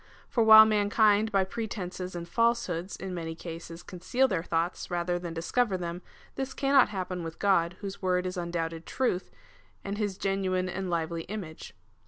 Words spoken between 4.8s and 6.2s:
rather than discover them,